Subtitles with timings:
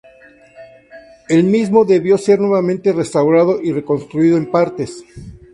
[1.29, 5.03] El mismo debió ser nuevamente restaurado y reconstruido en partes.